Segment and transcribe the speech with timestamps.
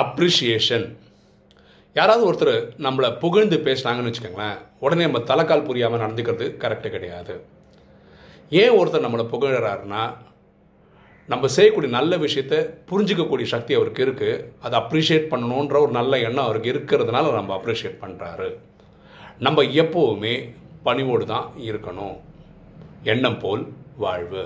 [0.00, 0.96] Appreciation
[1.94, 7.34] யாராவது ஒருத்தர் நம்மளை புகழ்ந்து பேசுனாங்கன்னு வச்சுக்கோங்களேன் உடனே நம்ம தலைக்கால் புரியாமல் நடந்துக்கிறது கரெக்டு கிடையாது.
[8.50, 10.02] ஏன் ஒருத்தர் நம்மளை புகழறாருன்னா
[11.26, 12.54] நம்ம செய்யக்கூடிய நல்ல விஷயத்த
[12.90, 18.48] புரிஞ்சிக்கக்கூடிய சக்தி அவருக்கு இருக்குது அதை அப்ரிஷியேட் பண்ணணுன்ற ஒரு நல்ல எண்ணம் அவருக்கு இருக்கிறதுனால நம்ம அப்ரிஷியேட் பண்ணுறாரு
[19.38, 20.34] நம்ம எப்போவுமே
[20.82, 22.16] பணிவோடு தான் இருக்கணும்.
[23.02, 24.44] எண்ணம் போல் வாழ்வு.